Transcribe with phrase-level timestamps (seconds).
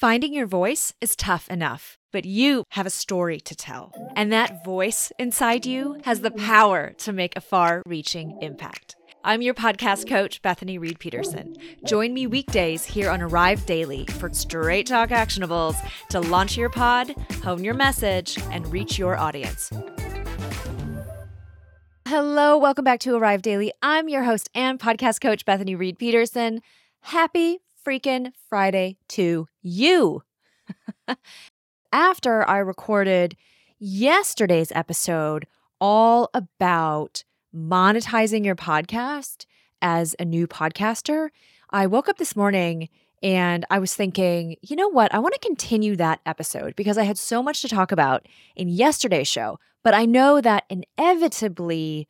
[0.00, 3.94] Finding your voice is tough enough, but you have a story to tell.
[4.14, 8.94] And that voice inside you has the power to make a far reaching impact.
[9.24, 11.56] I'm your podcast coach, Bethany Reed Peterson.
[11.86, 15.76] Join me weekdays here on Arrive Daily for straight talk actionables
[16.10, 19.70] to launch your pod, hone your message, and reach your audience.
[22.06, 23.72] Hello, welcome back to Arrive Daily.
[23.80, 26.60] I'm your host and podcast coach, Bethany Reed Peterson.
[27.00, 30.22] Happy freaking Friday to you.
[31.92, 33.36] After I recorded
[33.78, 35.46] yesterday's episode
[35.80, 37.22] all about
[37.54, 39.46] monetizing your podcast
[39.80, 41.28] as a new podcaster,
[41.70, 42.88] I woke up this morning
[43.22, 45.14] and I was thinking, you know what?
[45.14, 48.68] I want to continue that episode because I had so much to talk about in
[48.68, 49.58] yesterday's show.
[49.84, 52.08] But I know that inevitably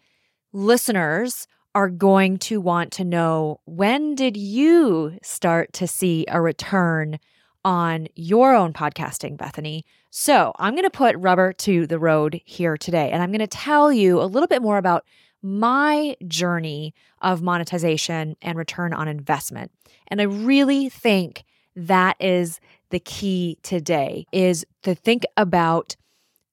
[0.52, 7.18] listeners are going to want to know when did you start to see a return
[7.66, 9.84] on your own podcasting, Bethany?
[10.08, 13.46] So I'm going to put rubber to the road here today, and I'm going to
[13.46, 15.04] tell you a little bit more about
[15.42, 19.70] my journey of monetization and return on investment.
[20.08, 21.44] And I really think
[21.76, 22.58] that is
[22.88, 25.94] the key today is to think about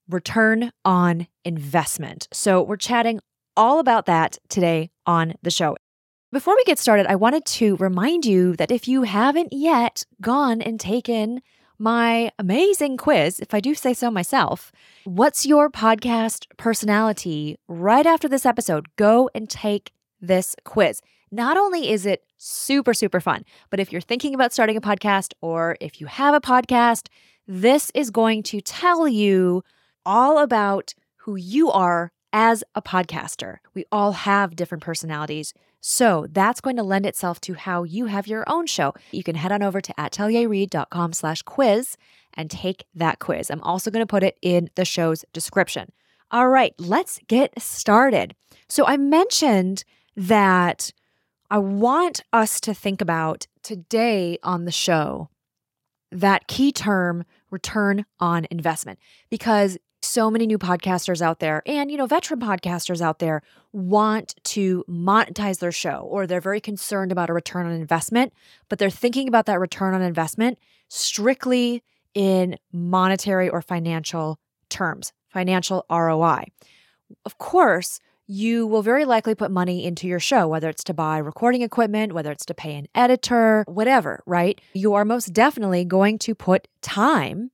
[0.06, 2.28] return on investment.
[2.30, 3.20] So we're chatting
[3.56, 5.76] all about that today on the show.
[6.32, 10.60] Before we get started, I wanted to remind you that if you haven't yet gone
[10.60, 11.42] and taken
[11.78, 14.72] my amazing quiz, if I do say so myself,
[15.04, 17.56] what's your podcast personality?
[17.68, 21.00] Right after this episode, go and take this quiz.
[21.30, 25.32] Not only is it super, super fun, but if you're thinking about starting a podcast
[25.40, 27.08] or if you have a podcast,
[27.46, 29.62] this is going to tell you
[30.06, 33.58] all about who you are as a podcaster.
[33.74, 35.54] We all have different personalities.
[35.80, 38.92] So that's going to lend itself to how you have your own show.
[39.12, 41.96] You can head on over to atelierreed.com slash quiz
[42.34, 43.50] and take that quiz.
[43.50, 45.92] I'm also going to put it in the show's description.
[46.32, 48.34] All right, let's get started.
[48.68, 49.84] So I mentioned
[50.16, 50.90] that
[51.50, 55.28] I want us to think about today on the show
[56.10, 58.98] that key term return on investment
[59.30, 59.78] because
[60.14, 63.42] so many new podcasters out there and you know veteran podcasters out there
[63.72, 68.32] want to monetize their show or they're very concerned about a return on investment
[68.68, 70.56] but they're thinking about that return on investment
[70.88, 71.82] strictly
[72.14, 74.38] in monetary or financial
[74.68, 76.44] terms financial ROI
[77.26, 77.98] of course
[78.28, 82.14] you will very likely put money into your show, whether it's to buy recording equipment,
[82.14, 84.58] whether it's to pay an editor, whatever, right?
[84.72, 87.50] You are most definitely going to put time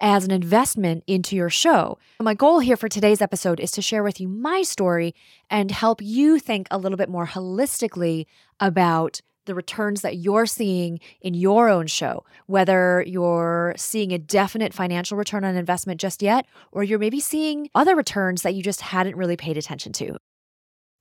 [0.00, 1.98] as an investment into your show.
[2.20, 5.14] My goal here for today's episode is to share with you my story
[5.50, 8.26] and help you think a little bit more holistically
[8.58, 14.72] about the returns that you're seeing in your own show, whether you're seeing a definite
[14.72, 18.80] financial return on investment just yet, or you're maybe seeing other returns that you just
[18.80, 20.16] hadn't really paid attention to.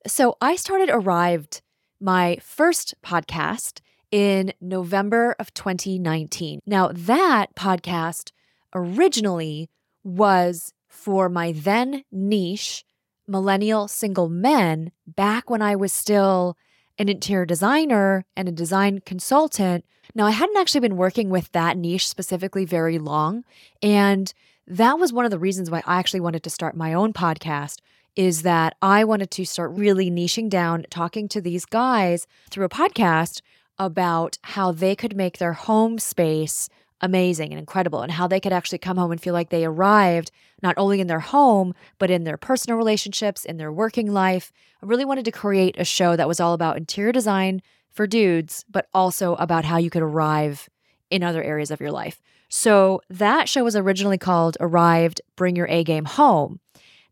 [0.08, 1.62] So I started Arrived,
[2.00, 3.82] my first podcast,
[4.12, 6.62] in November of 2019.
[6.66, 8.32] Now, that podcast
[8.74, 9.70] originally
[10.04, 12.84] was for my then niche,
[13.28, 16.58] millennial single men, back when I was still
[16.98, 19.86] an interior designer and a design consultant.
[20.16, 23.44] Now, I hadn't actually been working with that niche specifically very long.
[23.82, 24.34] And
[24.68, 27.78] that was one of the reasons why I actually wanted to start my own podcast
[28.16, 32.70] is that I wanted to start really niching down, talking to these guys through a
[32.70, 33.42] podcast
[33.78, 36.68] about how they could make their home space
[37.02, 40.32] amazing and incredible and how they could actually come home and feel like they arrived
[40.62, 44.52] not only in their home but in their personal relationships in their working life.
[44.84, 48.66] I really wanted to create a show that was all about interior design for dudes
[48.70, 50.70] but also about how you could arrive
[51.10, 52.22] in other areas of your life.
[52.50, 56.60] So that show was originally called arrived bring your a game home.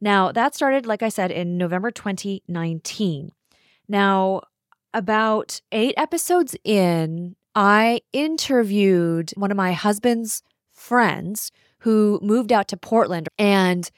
[0.01, 3.31] Now that started like i said in november 2019
[3.87, 4.41] now
[4.93, 10.43] about eight episodes in I interviewed one of my husband's
[10.75, 13.89] friends who moved out to Portland and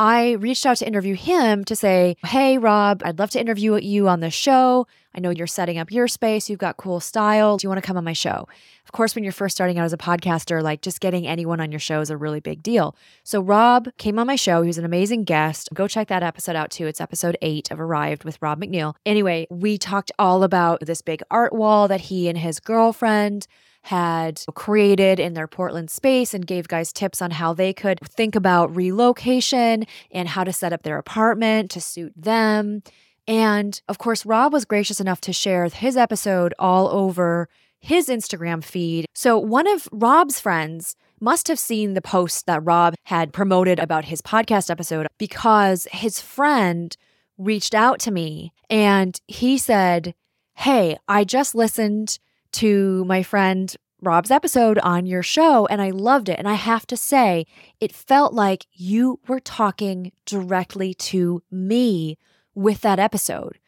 [0.00, 4.08] I reached out to interview him to say, Hey, Rob, I'd love to interview you
[4.08, 4.86] on the show.
[5.14, 6.48] I know you're setting up your space.
[6.48, 7.58] You've got cool style.
[7.58, 8.48] Do you want to come on my show?
[8.86, 11.70] Of course, when you're first starting out as a podcaster, like just getting anyone on
[11.70, 12.96] your show is a really big deal.
[13.24, 14.62] So Rob came on my show.
[14.62, 15.68] He was an amazing guest.
[15.74, 16.86] Go check that episode out too.
[16.86, 18.94] It's episode eight of Arrived with Rob McNeil.
[19.04, 23.46] Anyway, we talked all about this big art wall that he and his girlfriend
[23.82, 28.34] had created in their Portland space and gave guys tips on how they could think
[28.34, 32.82] about relocation and how to set up their apartment to suit them.
[33.26, 37.48] And of course, Rob was gracious enough to share his episode all over
[37.80, 39.06] his Instagram feed.
[39.14, 44.06] So one of Rob's friends must have seen the post that Rob had promoted about
[44.06, 46.96] his podcast episode because his friend
[47.38, 50.14] reached out to me and he said,
[50.54, 52.18] Hey, I just listened
[52.52, 56.38] to my friend Rob's episode on your show and I loved it.
[56.38, 57.46] And I have to say,
[57.80, 62.18] it felt like you were talking directly to me
[62.54, 63.58] with that episode.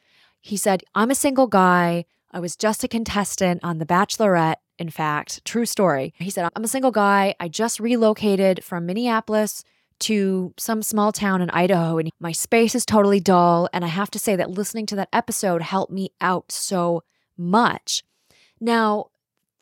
[0.41, 2.05] He said, I'm a single guy.
[2.31, 6.15] I was just a contestant on The Bachelorette, in fact, true story.
[6.17, 7.35] He said, I'm a single guy.
[7.39, 9.63] I just relocated from Minneapolis
[10.01, 13.69] to some small town in Idaho, and my space is totally dull.
[13.73, 17.05] And I have to say that listening to that episode helped me out so
[17.37, 18.03] much.
[18.63, 19.07] Now,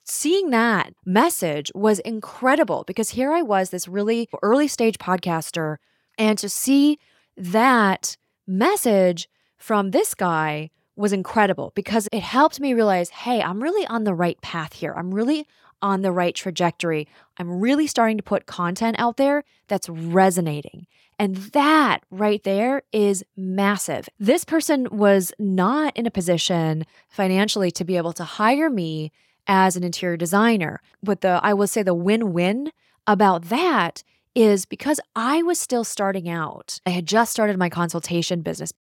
[0.04, 5.76] seeing that message was incredible because here I was, this really early stage podcaster,
[6.18, 6.98] and to see
[7.34, 9.26] that message
[9.56, 14.12] from this guy was incredible because it helped me realize hey, I'm really on the
[14.12, 14.92] right path here.
[14.94, 15.46] I'm really
[15.82, 17.08] on the right trajectory.
[17.38, 20.86] I'm really starting to put content out there that's resonating.
[21.18, 24.08] And that right there is massive.
[24.18, 29.12] This person was not in a position financially to be able to hire me
[29.46, 30.80] as an interior designer.
[31.02, 32.72] But the, I will say, the win win
[33.06, 34.02] about that
[34.34, 36.80] is because I was still starting out.
[36.86, 38.72] I had just started my consultation business.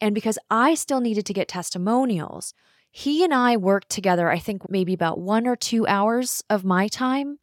[0.00, 2.54] And because I still needed to get testimonials,
[2.92, 6.88] he and I worked together, I think maybe about one or two hours of my
[6.88, 7.38] time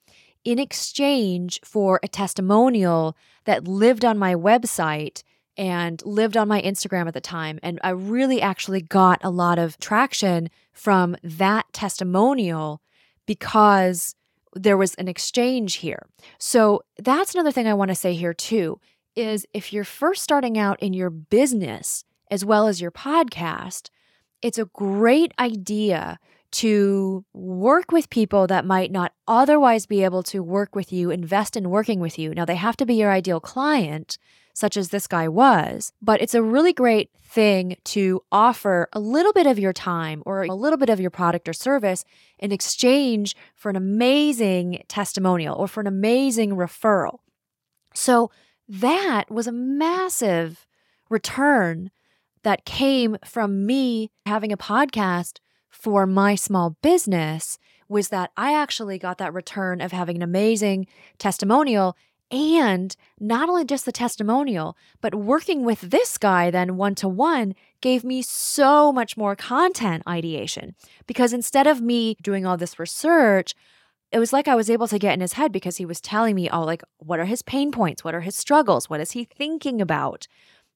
[0.45, 5.23] in exchange for a testimonial that lived on my website
[5.57, 7.59] and lived on my Instagram at the time.
[7.63, 12.81] And I really actually got a lot of traction from that testimonial
[13.25, 14.15] because
[14.53, 16.07] there was an exchange here.
[16.37, 18.79] So that's another thing I want to say here too
[19.15, 23.89] is if you're first starting out in your business as well as your podcast,
[24.41, 26.19] it's a great idea
[26.51, 31.56] to work with people that might not otherwise be able to work with you, invest
[31.56, 32.33] in working with you.
[32.33, 34.18] Now, they have to be your ideal client,
[34.53, 39.31] such as this guy was, but it's a really great thing to offer a little
[39.31, 42.03] bit of your time or a little bit of your product or service
[42.39, 47.19] in exchange for an amazing testimonial or for an amazing referral.
[47.94, 48.31] So,
[48.68, 50.68] that was a massive
[51.09, 51.89] return
[52.44, 55.39] that came from me having a podcast
[55.69, 57.57] for my small business
[57.88, 60.88] was that I actually got that return of having an amazing
[61.18, 61.95] testimonial
[62.31, 67.56] and not only just the testimonial, but working with this guy then one to one
[67.81, 70.75] gave me so much more content ideation.
[71.07, 73.56] Because instead of me doing all this research,
[74.12, 76.35] it was like I was able to get in his head because he was telling
[76.35, 78.03] me, all like, what are his pain points?
[78.03, 78.89] What are his struggles?
[78.89, 80.27] What is he thinking about?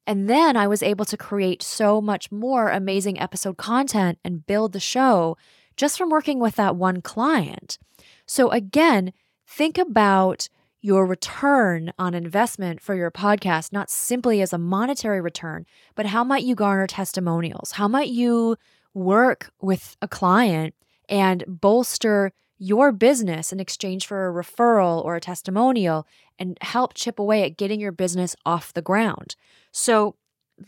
[0.06, 4.74] And then I was able to create so much more amazing episode content and build
[4.74, 5.38] the show
[5.78, 7.78] just from working with that one client.
[8.26, 9.14] So, again,
[9.48, 10.50] think about
[10.82, 15.66] your return on investment for your podcast, not simply as a monetary return,
[15.96, 17.72] but how might you garner testimonials?
[17.72, 18.58] How might you
[18.94, 20.76] work with a client
[21.08, 26.06] and bolster your business in exchange for a referral or a testimonial
[26.38, 29.36] and help chip away at getting your business off the ground?
[29.74, 30.16] So,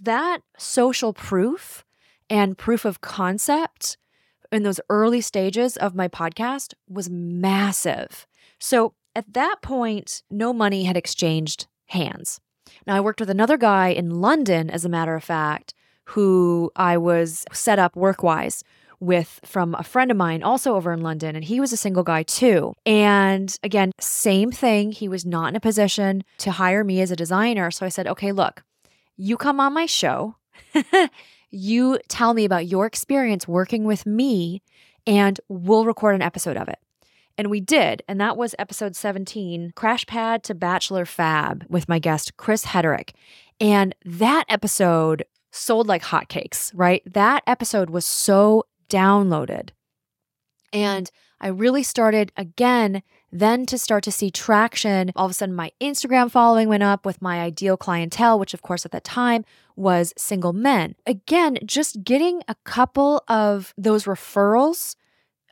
[0.02, 1.86] that social proof
[2.30, 3.98] and proof of concept
[4.52, 8.26] in those early stages of my podcast was massive.
[8.60, 12.42] So, at that point, no money had exchanged hands.
[12.86, 15.74] Now, I worked with another guy in London, as a matter of fact,
[16.06, 18.64] who I was set up work wise
[19.00, 22.04] with from a friend of mine also over in London, and he was a single
[22.04, 22.74] guy too.
[22.86, 24.92] And again, same thing.
[24.92, 27.72] He was not in a position to hire me as a designer.
[27.72, 28.64] So I said, okay, look,
[29.18, 30.36] you come on my show,
[31.52, 34.62] you tell me about your experience working with me,
[35.08, 36.80] and we'll record an episode of it.
[37.38, 38.02] And we did.
[38.08, 43.12] And that was episode 17 Crash Pad to Bachelor Fab with my guest, Chris Hederick.
[43.60, 47.02] And that episode sold like hotcakes, right?
[47.06, 49.70] That episode was so downloaded.
[50.76, 53.02] And I really started again
[53.32, 55.12] then to start to see traction.
[55.16, 58.62] All of a sudden, my Instagram following went up with my ideal clientele, which, of
[58.62, 59.46] course, at that time
[59.78, 60.96] was single men.
[61.08, 64.98] Again, just getting a couple of those referrals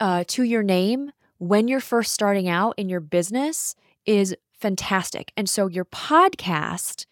[0.01, 3.75] uh, to your name when you're first starting out in your business
[4.05, 5.31] is fantastic.
[5.37, 7.05] And so your podcast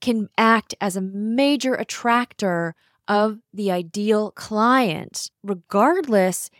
[0.00, 2.74] can act as a major attractor
[3.06, 6.50] of the ideal client, regardless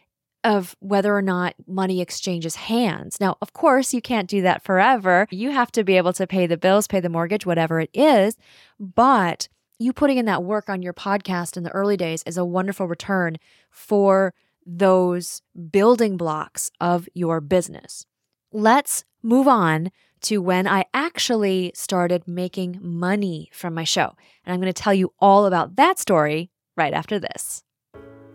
[0.44, 3.18] of whether or not money exchanges hands.
[3.20, 5.26] Now, of course, you can't do that forever.
[5.30, 8.36] You have to be able to pay the bills, pay the mortgage, whatever it is.
[8.78, 9.48] But
[9.78, 12.86] you putting in that work on your podcast in the early days is a wonderful
[12.86, 13.38] return
[13.70, 14.34] for
[14.66, 18.06] those building blocks of your business.
[18.52, 19.90] Let's move on
[20.22, 24.14] to when I actually started making money from my show.
[24.44, 27.62] And I'm going to tell you all about that story right after this.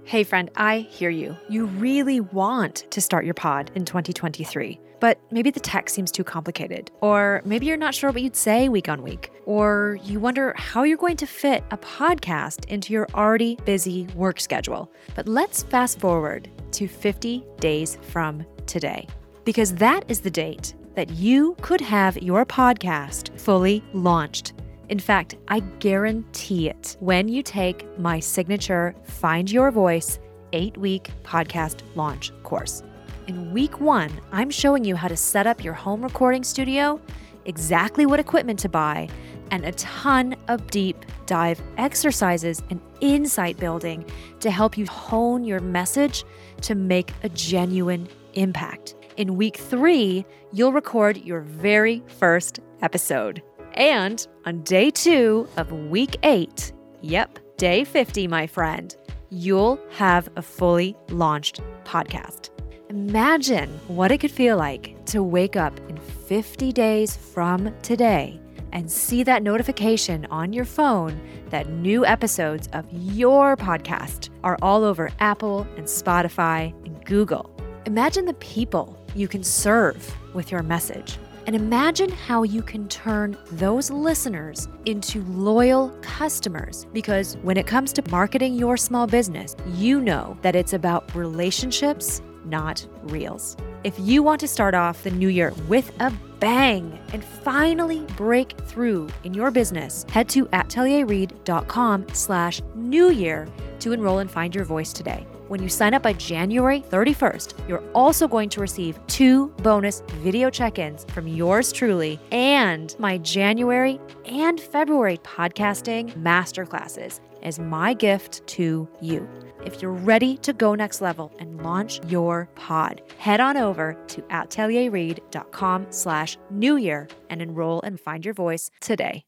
[0.09, 1.37] Hey, friend, I hear you.
[1.49, 6.23] You really want to start your pod in 2023, but maybe the tech seems too
[6.23, 10.55] complicated, or maybe you're not sure what you'd say week on week, or you wonder
[10.57, 14.91] how you're going to fit a podcast into your already busy work schedule.
[15.13, 19.07] But let's fast forward to 50 days from today,
[19.45, 24.53] because that is the date that you could have your podcast fully launched.
[24.89, 30.19] In fact, I guarantee it when you take my signature Find Your Voice
[30.51, 32.81] eight week podcast launch course.
[33.27, 36.99] In week one, I'm showing you how to set up your home recording studio,
[37.45, 39.07] exactly what equipment to buy,
[39.51, 44.03] and a ton of deep dive exercises and insight building
[44.39, 46.23] to help you hone your message
[46.61, 48.95] to make a genuine impact.
[49.17, 53.43] In week three, you'll record your very first episode.
[53.79, 58.93] And on day two of week eight, yep, day 50, my friend,
[59.29, 62.49] you'll have a fully launched podcast.
[62.89, 68.41] Imagine what it could feel like to wake up in 50 days from today
[68.73, 71.17] and see that notification on your phone
[71.49, 77.49] that new episodes of your podcast are all over Apple and Spotify and Google.
[77.85, 81.17] Imagine the people you can serve with your message.
[81.49, 86.85] And imagine how you can turn those listeners into loyal customers.
[86.93, 92.21] Because when it comes to marketing your small business, you know that it's about relationships,
[92.45, 93.57] not reels.
[93.83, 98.57] If you want to start off the new year with a bang and finally break
[98.61, 103.47] through in your business, head to atelierreed.com slash new year
[103.79, 105.25] to enroll and find your voice today.
[105.47, 110.51] When you sign up by January 31st, you're also going to receive two bonus video
[110.51, 118.45] check ins from yours truly and my January and February podcasting masterclasses as my gift
[118.45, 119.27] to you.
[119.65, 124.21] If you're ready to go next level and launch your pod, head on over to
[124.21, 129.25] atelierreed.com slash new year and enroll and find your voice today.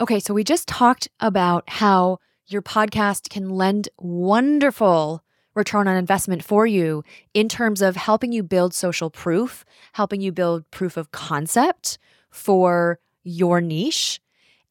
[0.00, 5.22] Okay, so we just talked about how your podcast can lend wonderful
[5.54, 10.30] return on investment for you in terms of helping you build social proof, helping you
[10.32, 11.98] build proof of concept
[12.30, 14.20] for your niche,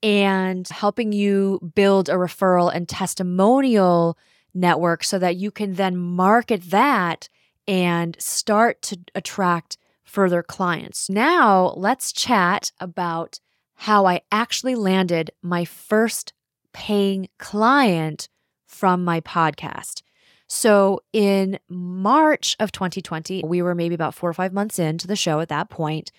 [0.03, 4.18] and helping you build a referral and testimonial
[4.53, 7.29] network so that you can then market that
[7.67, 11.10] and start to attract further clients.
[11.10, 13.39] Now, let's chat about
[13.75, 16.34] how I actually landed my first
[16.74, 18.29] paying client
[18.67, 20.01] from my podcast.
[20.48, 25.15] So in March of 2020, we were maybe about four or five months into the
[25.15, 26.12] show at that point.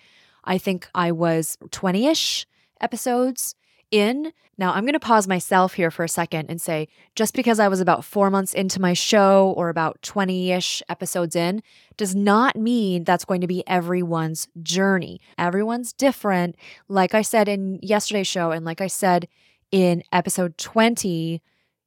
[0.43, 2.47] I think I was 20 ish
[2.81, 3.55] episodes
[3.93, 4.33] in.
[4.57, 7.67] Now, I'm going to pause myself here for a second and say just because I
[7.67, 11.61] was about four months into my show or about 20 ish episodes in
[11.95, 15.21] does not mean that's going to be everyone's journey.
[15.37, 16.55] Everyone's different.
[16.87, 19.27] Like I said in yesterday's show, and like I said
[19.71, 21.41] in episode 20,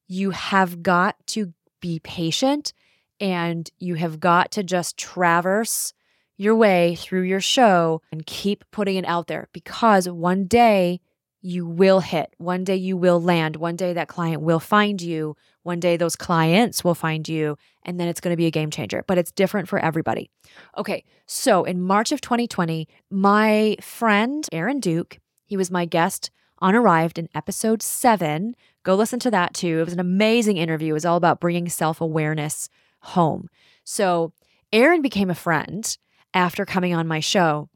[0.08, 2.72] you have got to be patient
[3.20, 5.92] and you have got to just traverse
[6.36, 11.00] your way through your show and keep putting it out there because one day
[11.42, 12.34] you will hit.
[12.38, 13.56] One day you will land.
[13.56, 15.36] One day that client will find you.
[15.62, 17.56] One day those clients will find you.
[17.84, 20.30] And then it's going to be a game changer, but it's different for everybody.
[20.76, 21.04] Okay.
[21.26, 27.18] So in March of 2020, my friend Aaron Duke, he was my guest on Arrived
[27.18, 28.56] in episode seven.
[28.82, 29.80] Go listen to that too.
[29.80, 30.90] It was an amazing interview.
[30.90, 32.68] It was all about bringing self awareness
[33.00, 33.48] home.
[33.84, 34.32] So,
[34.72, 35.96] Aaron became a friend
[36.34, 37.68] after coming on my show.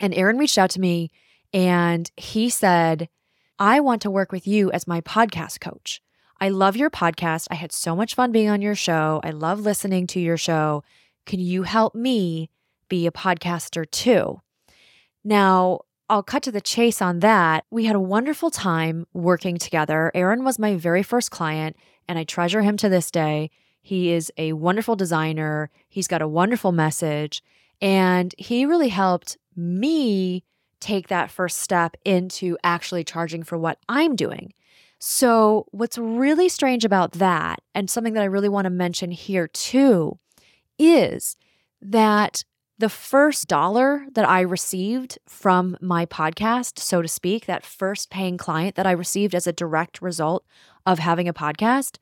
[0.00, 1.10] And Aaron reached out to me
[1.52, 3.08] and he said,
[3.58, 6.00] I want to work with you as my podcast coach.
[6.40, 7.46] I love your podcast.
[7.50, 9.20] I had so much fun being on your show.
[9.22, 10.82] I love listening to your show.
[11.26, 12.48] Can you help me
[12.88, 14.40] be a podcaster too?
[15.22, 17.64] Now, I'll cut to the chase on that.
[17.70, 20.10] We had a wonderful time working together.
[20.14, 21.76] Aaron was my very first client,
[22.08, 23.50] and I treasure him to this day.
[23.82, 27.42] He is a wonderful designer, he's got a wonderful message,
[27.80, 30.44] and he really helped me
[30.80, 34.52] take that first step into actually charging for what I'm doing.
[34.98, 39.48] So, what's really strange about that, and something that I really want to mention here
[39.48, 40.18] too,
[40.78, 41.36] is
[41.80, 42.44] that
[42.80, 48.38] the first dollar that I received from my podcast, so to speak, that first paying
[48.38, 50.44] client that I received as a direct result
[50.86, 51.98] of having a podcast,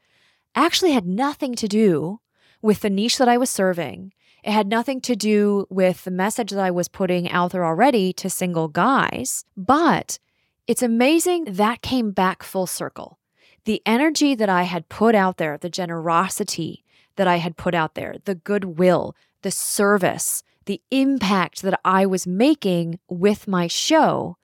[0.55, 2.21] actually had nothing to do
[2.63, 4.13] with the niche that I was serving.
[4.45, 8.13] It had nothing to do with the message that I was putting out there already
[8.15, 9.45] to single guys.
[9.57, 10.19] But
[10.67, 13.19] it's amazing that came back full circle.
[13.65, 16.85] The energy that I had put out there, the generosity
[17.17, 22.27] that I had put out there, the goodwill, the service, the impact that I was
[22.27, 24.37] making with my show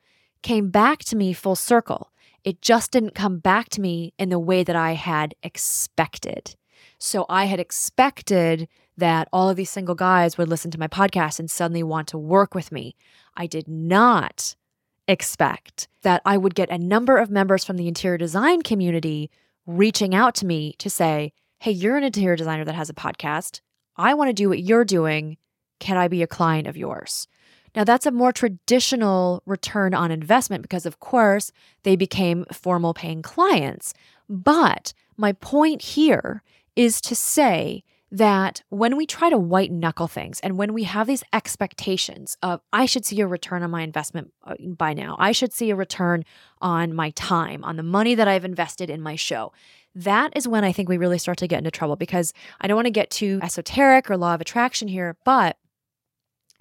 [0.42, 2.10] came back to me full circle.
[2.42, 6.56] It just didn't come back to me in the way that I had expected.
[6.98, 11.38] So I had expected that all of these single guys would listen to my podcast
[11.38, 12.94] and suddenly want to work with me.
[13.36, 14.54] I did not
[15.08, 19.30] expect that I would get a number of members from the interior design community
[19.66, 23.60] reaching out to me to say, Hey, you're an interior designer that has a podcast.
[23.96, 25.38] I want to do what you're doing.
[25.80, 27.26] Can I be a client of yours?
[27.74, 31.50] Now, that's a more traditional return on investment because, of course,
[31.82, 33.94] they became formal paying clients.
[34.28, 36.42] But my point here
[36.76, 37.82] is to say
[38.14, 42.61] that when we try to white knuckle things and when we have these expectations of,
[42.73, 45.76] I should see a return on my investment uh, by now, I should see a
[45.76, 46.25] return
[46.61, 49.52] on my time, on the money that I've invested in my show,
[49.97, 52.76] that is when I think we really start to get into trouble because I don't
[52.76, 55.56] want to get too esoteric or law of attraction here, but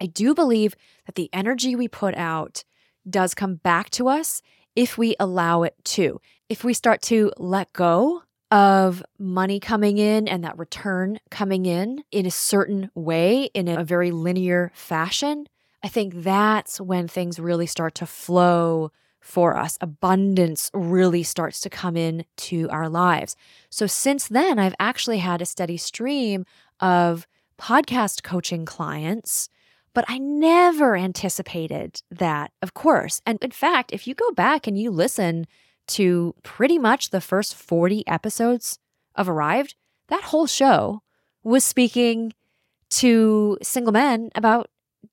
[0.02, 2.64] I do believe that the energy we put out
[3.08, 4.42] does come back to us
[4.76, 6.20] if we allow it to.
[6.50, 12.04] If we start to let go of money coming in and that return coming in
[12.12, 15.48] in a certain way, in a very linear fashion,
[15.84, 19.78] I think that's when things really start to flow for us.
[19.82, 23.36] Abundance really starts to come in to our lives.
[23.70, 26.46] So since then, I've actually had a steady stream
[26.80, 27.26] of
[27.58, 29.50] podcast coaching clients,
[29.94, 33.22] but I never anticipated that, of course.
[33.26, 35.48] And in fact, if you go back and you listen
[35.88, 38.80] to pretty much the first 40 episodes
[39.16, 39.76] of Arrived,
[40.08, 41.02] that whole show
[41.44, 42.34] was speaking
[42.90, 44.70] to single men about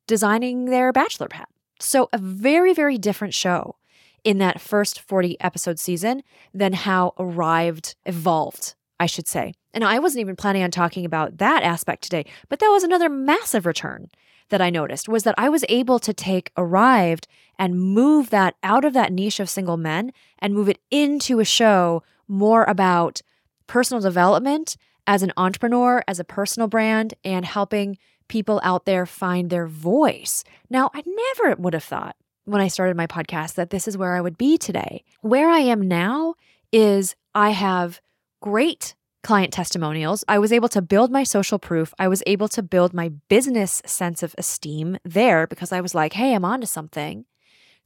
[0.06, 1.46] designing their bachelor pad.
[1.78, 3.76] So, a very, very different show
[4.22, 9.54] in that first 40 episode season than how Arrived evolved, I should say.
[9.73, 13.08] And I wasn't even planning on talking about that aspect today, but that was another
[13.08, 14.10] massive return
[14.50, 17.26] that I noticed was that I was able to take Arrived
[17.58, 21.45] and move that out of that niche of single men and move it into a
[21.45, 23.23] show more about
[23.67, 29.50] personal development as an entrepreneur, as a personal brand, and helping people out there find
[29.50, 30.45] their voice.
[30.69, 34.15] Now, I never would have thought when I started my podcast that this is where
[34.15, 35.04] I would be today.
[35.21, 36.34] Where I am now
[36.73, 38.00] is I have
[38.41, 40.25] great client testimonials.
[40.28, 41.93] I was able to build my social proof.
[41.99, 46.15] I was able to build my business sense of esteem there because I was like,
[46.15, 47.26] hey, I'm onto something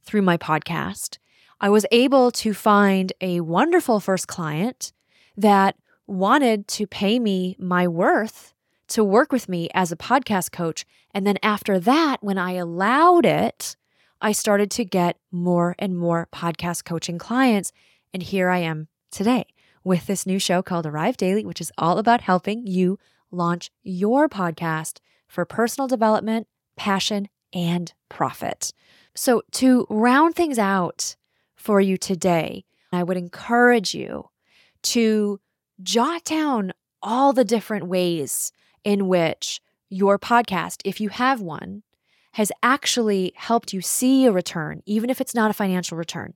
[0.03, 1.17] through my podcast.
[1.59, 4.93] I was able to find a wonderful first client
[5.37, 5.75] that
[6.07, 8.53] wanted to pay me my worth
[8.87, 10.85] to work with me as a podcast coach.
[11.13, 13.75] And then after that, when I allowed it,
[14.21, 17.71] I started to get more and more podcast coaching clients.
[18.13, 19.45] And here I am today
[19.85, 22.99] with this new show called Arrive Daily, which is all about helping you
[23.31, 28.73] launch your podcast for personal development, passion, and profit.
[29.15, 31.15] So, to round things out
[31.55, 34.29] for you today, I would encourage you
[34.83, 35.39] to
[35.81, 38.51] jot down all the different ways
[38.83, 41.83] in which your podcast, if you have one,
[42.33, 46.33] has actually helped you see a return, even if it's not a financial return.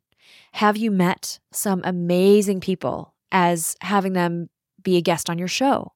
[0.54, 4.50] Have you met some amazing people as having them
[4.82, 5.94] be a guest on your show?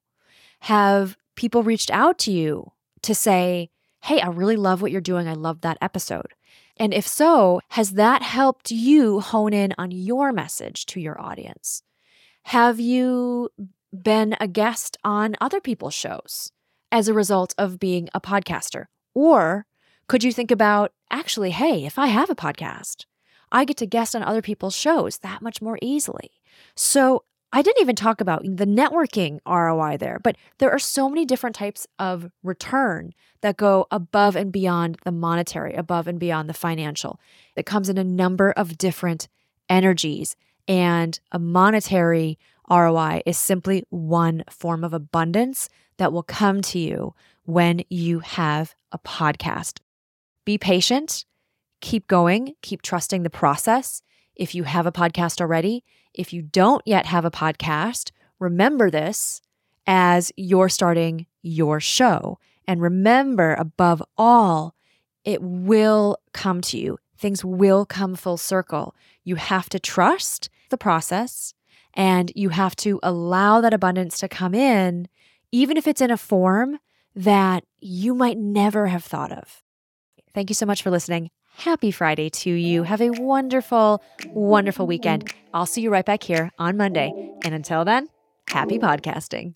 [0.62, 3.70] Have people reached out to you to say,
[4.02, 5.28] Hey, I really love what you're doing.
[5.28, 6.34] I love that episode.
[6.76, 11.84] And if so, has that helped you hone in on your message to your audience?
[12.44, 13.50] Have you
[13.94, 16.52] been a guest on other people's shows
[16.92, 18.86] as a result of being a podcaster?
[19.14, 19.66] Or
[20.08, 23.06] could you think about actually, hey, if I have a podcast,
[23.52, 26.32] I get to guest on other people's shows that much more easily.
[26.76, 27.24] So
[27.56, 31.56] I didn't even talk about the networking ROI there, but there are so many different
[31.56, 37.20] types of return that go above and beyond the monetary, above and beyond the financial.
[37.56, 39.28] It comes in a number of different
[39.70, 40.36] energies,
[40.68, 42.40] and a monetary
[42.70, 47.14] ROI is simply one form of abundance that will come to you
[47.46, 49.80] when you have a podcast.
[50.44, 51.26] Be patient,
[51.82, 54.02] keep going, keep trusting the process.
[54.36, 59.42] If you have a podcast already, if you don't yet have a podcast, remember this
[59.88, 62.40] as you're starting your show.
[62.68, 64.76] And remember, above all,
[65.26, 66.98] it will come to you.
[67.18, 68.96] Things will come full circle.
[69.24, 71.54] You have to trust the process
[71.94, 75.08] and you have to allow that abundance to come in,
[75.52, 76.80] even if it's in a form
[77.16, 79.62] that you might never have thought of.
[80.34, 81.30] Thank you so much for listening.
[81.56, 82.84] Happy Friday to you.
[82.84, 84.02] Have a wonderful,
[84.34, 85.32] wonderful weekend.
[85.54, 87.14] I'll see you right back here on Monday.
[87.44, 88.10] And until then,
[88.50, 89.56] happy podcasting.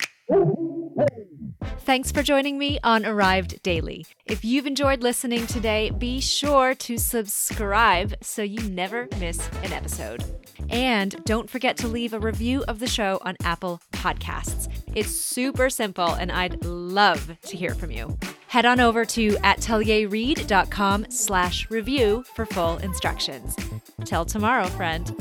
[1.60, 4.06] Thanks for joining me on Arrive Daily.
[4.26, 10.22] If you've enjoyed listening today, be sure to subscribe so you never miss an episode.
[10.70, 14.68] And don't forget to leave a review of the show on Apple Podcasts.
[14.94, 18.18] It's super simple, and I'd love to hear from you.
[18.48, 23.56] Head on over to atelierreed.com slash review for full instructions.
[24.04, 25.14] Till tomorrow, friend.